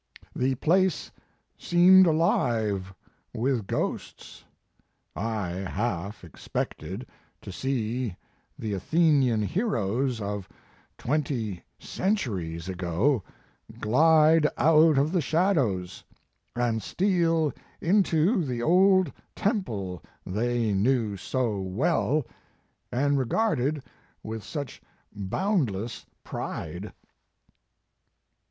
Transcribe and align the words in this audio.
The 0.35 0.55
place 0.55 1.11
seemed 1.59 2.07
alive 2.07 2.91
with 3.35 3.67
ghosts. 3.67 4.43
I 5.15 5.49
half 5.51 6.23
expected 6.23 7.05
to 7.43 7.51
see 7.51 8.15
the 8.57 8.73
Athenian 8.73 9.43
heroes 9.43 10.19
of 10.19 10.49
twenty 10.97 11.63
centuries 11.77 12.67
ago 12.67 13.23
glide 13.79 14.47
out 14.57 14.97
of 14.97 15.11
the 15.11 15.21
shadows, 15.21 16.03
and 16.55 16.81
steal 16.81 17.53
into 17.79 18.43
the 18.43 18.63
old 18.63 19.13
temple 19.35 20.01
they 20.25 20.73
knew 20.73 21.15
so 21.15 21.59
well 21.61 22.25
and 22.91 23.19
regarded 23.19 23.83
with 24.23 24.43
such 24.43 24.81
boundless 25.15 26.07
pride." 26.23 26.91